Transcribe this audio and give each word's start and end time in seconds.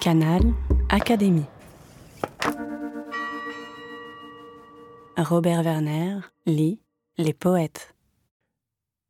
Canal 0.00 0.42
Académie. 0.90 1.46
Robert 5.16 5.62
Werner 5.64 6.20
lit 6.46 6.80
Les 7.16 7.32
poètes. 7.32 7.96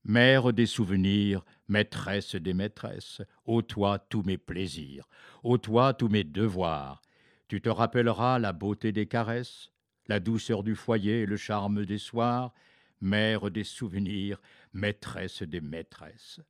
Mère 0.04 0.54
des 0.54 0.64
souvenirs, 0.64 1.44
maîtresse 1.68 2.36
des 2.36 2.54
maîtresses, 2.54 3.20
ô 3.44 3.60
toi 3.60 3.98
tous 3.98 4.22
mes 4.22 4.38
plaisirs, 4.38 5.06
ô 5.42 5.58
toi 5.58 5.92
tous 5.92 6.08
mes 6.08 6.24
devoirs, 6.24 7.02
tu 7.48 7.60
te 7.60 7.68
rappelleras 7.68 8.38
la 8.38 8.54
beauté 8.54 8.90
des 8.90 9.06
caresses, 9.06 9.70
la 10.06 10.20
douceur 10.20 10.62
du 10.62 10.74
foyer 10.74 11.20
et 11.20 11.26
le 11.26 11.36
charme 11.36 11.84
des 11.84 11.98
soirs, 11.98 12.54
mère 13.02 13.50
des 13.50 13.64
souvenirs, 13.64 14.40
maîtresse 14.72 15.42
des 15.42 15.60
maîtresses. 15.60 16.40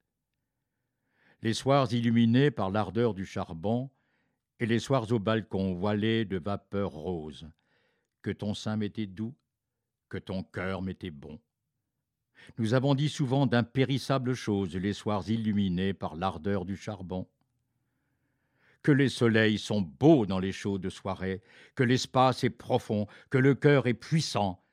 Les 1.43 1.55
soirs 1.55 1.93
illuminés 1.93 2.53
par 2.53 2.71
l'ardeur 2.71 3.15
du 3.15 3.27
charbon, 3.27 3.91
et 4.61 4.67
les 4.67 4.79
soirs 4.79 5.11
au 5.13 5.19
balcon 5.19 5.75
voilés 5.75 6.25
de 6.25 6.39
vapeur 6.39 6.91
rose, 6.91 7.49
que 8.23 8.31
ton 8.31 8.55
sein 8.55 8.77
m'était 8.77 9.07
doux, 9.07 9.35
que 10.09 10.19
ton 10.19 10.43
cœur 10.43 10.83
m'était 10.83 11.11
bon. 11.11 11.39
Nous 12.57 12.75
avons 12.75 12.95
dit 12.95 13.09
souvent 13.09 13.47
d'impérissables 13.47 14.35
choses 14.35 14.75
les 14.75 14.93
soirs 14.93 15.29
illuminés 15.29 15.93
par 15.93 16.17
l'ardeur 16.17 16.65
du 16.65 16.77
charbon. 16.77 17.29
Que 18.83 18.93
les 18.93 19.09
soleils 19.09 19.59
sont 19.59 19.83
beaux 19.83 20.25
dans 20.25 20.39
les 20.39 20.53
chaudes 20.53 20.89
soirées, 20.89 21.43
que 21.75 21.83
l'espace 21.83 22.45
est 22.45 22.51
profond, 22.51 23.07
que 23.31 23.39
le 23.39 23.55
cœur 23.55 23.87
est 23.87 23.95
puissant. 23.95 24.65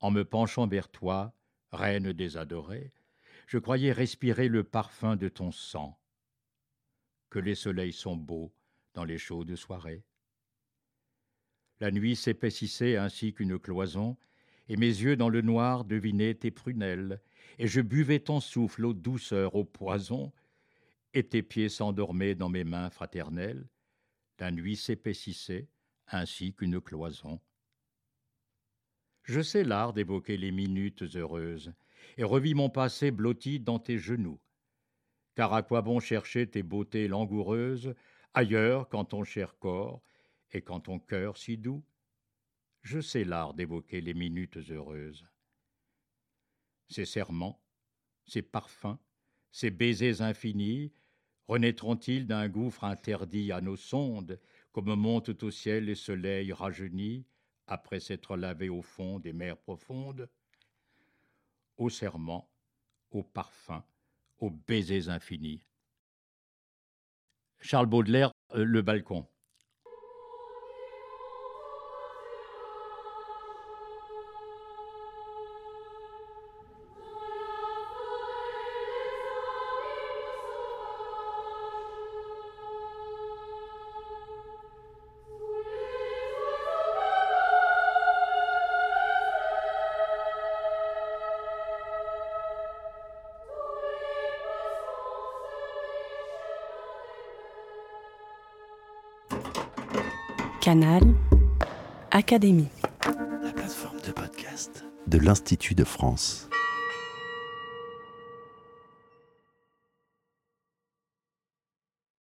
En 0.00 0.10
me 0.10 0.24
penchant 0.24 0.66
vers 0.66 0.88
toi, 0.88 1.32
reine 1.72 2.12
des 2.12 2.36
adorés, 2.36 2.92
je 3.46 3.58
croyais 3.58 3.92
respirer 3.92 4.48
le 4.48 4.64
parfum 4.64 5.16
de 5.16 5.28
ton 5.28 5.52
sang. 5.52 5.98
Que 7.30 7.38
les 7.38 7.54
soleils 7.54 7.92
sont 7.92 8.16
beaux 8.16 8.52
dans 8.94 9.04
les 9.04 9.18
chaudes 9.18 9.54
soirées. 9.56 10.04
La 11.80 11.90
nuit 11.90 12.16
s'épaississait 12.16 12.96
ainsi 12.96 13.34
qu'une 13.34 13.58
cloison, 13.58 14.16
et 14.68 14.76
mes 14.76 14.86
yeux 14.86 15.16
dans 15.16 15.28
le 15.28 15.42
noir 15.42 15.84
devinaient 15.84 16.34
tes 16.34 16.50
prunelles, 16.50 17.20
et 17.58 17.66
je 17.66 17.80
buvais 17.80 18.20
ton 18.20 18.40
souffle 18.40 18.86
aux 18.86 18.94
douceurs, 18.94 19.54
au 19.54 19.64
poison, 19.64 20.32
et 21.12 21.24
tes 21.24 21.42
pieds 21.42 21.68
s'endormaient 21.68 22.34
dans 22.34 22.48
mes 22.48 22.64
mains 22.64 22.90
fraternelles. 22.90 23.68
La 24.38 24.50
nuit 24.50 24.76
s'épaississait 24.76 25.68
ainsi 26.08 26.54
qu'une 26.54 26.80
cloison. 26.80 27.40
Je 29.22 29.40
sais 29.40 29.64
l'art 29.64 29.92
d'évoquer 29.92 30.36
les 30.36 30.50
minutes 30.50 31.04
heureuses, 31.16 31.72
et 32.16 32.24
revis 32.24 32.54
mon 32.54 32.68
passé 32.68 33.10
blotti 33.10 33.60
dans 33.60 33.78
tes 33.78 33.98
genoux. 33.98 34.40
Car 35.34 35.52
à 35.54 35.62
quoi 35.62 35.82
bon 35.82 35.98
chercher 35.98 36.46
tes 36.46 36.62
beautés 36.62 37.08
langoureuses 37.08 37.94
ailleurs 38.34 38.88
quand 38.88 39.06
ton 39.06 39.24
cher 39.24 39.56
corps 39.58 40.02
et 40.52 40.60
quand 40.62 40.80
ton 40.80 40.98
cœur 40.98 41.36
si 41.36 41.56
doux 41.56 41.84
Je 42.82 43.00
sais 43.00 43.24
l'art 43.24 43.54
d'évoquer 43.54 44.00
les 44.00 44.14
minutes 44.14 44.58
heureuses. 44.70 45.26
Ces 46.88 47.06
serments, 47.06 47.62
ces 48.26 48.42
parfums, 48.42 48.98
ces 49.50 49.70
baisers 49.70 50.20
infinis, 50.20 50.92
renaîtront-ils 51.48 52.26
d'un 52.26 52.48
gouffre 52.48 52.84
interdit 52.84 53.52
à 53.52 53.60
nos 53.60 53.76
sondes, 53.76 54.40
comme 54.72 54.94
montent 54.94 55.42
au 55.42 55.50
ciel 55.50 55.86
les 55.86 55.94
soleils 55.94 56.52
rajeunis, 56.52 57.24
après 57.66 58.00
s'être 58.00 58.36
lavés 58.36 58.68
au 58.68 58.82
fond 58.82 59.18
des 59.18 59.32
mers 59.32 59.56
profondes? 59.56 60.28
Aux 61.76 61.90
serments, 61.90 62.50
aux 63.10 63.22
parfums, 63.22 63.82
aux 64.38 64.50
baisers 64.50 65.08
infinis. 65.08 65.64
Charles 67.64 67.86
Baudelaire, 67.86 68.30
euh, 68.54 68.62
Le 68.62 68.82
balcon. 68.82 69.26
Canal 100.64 101.02
Académie. 102.10 102.70
La 103.42 103.52
plateforme 103.52 103.98
de 104.06 104.12
podcast 104.12 104.86
de 105.06 105.18
l'Institut 105.18 105.74
de 105.74 105.84
France. 105.84 106.48